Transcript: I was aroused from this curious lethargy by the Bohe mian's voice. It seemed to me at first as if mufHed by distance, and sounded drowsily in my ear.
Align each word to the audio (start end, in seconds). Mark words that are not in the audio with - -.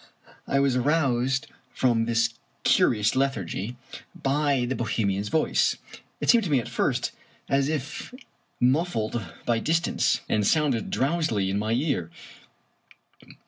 I 0.47 0.59
was 0.59 0.75
aroused 0.75 1.45
from 1.75 2.05
this 2.05 2.33
curious 2.63 3.15
lethargy 3.15 3.75
by 4.15 4.65
the 4.67 4.73
Bohe 4.75 5.05
mian's 5.05 5.29
voice. 5.29 5.77
It 6.19 6.27
seemed 6.31 6.43
to 6.45 6.49
me 6.49 6.57
at 6.59 6.67
first 6.67 7.11
as 7.47 7.69
if 7.69 8.11
mufHed 8.59 9.45
by 9.45 9.59
distance, 9.59 10.21
and 10.27 10.47
sounded 10.47 10.89
drowsily 10.89 11.51
in 11.51 11.59
my 11.59 11.73
ear. 11.73 12.09